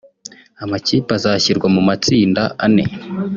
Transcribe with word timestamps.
Amakipe 0.63 1.11
azashyirwa 1.17 1.67
mu 1.75 1.81
matsinda 1.87 2.41
ane 2.65 2.83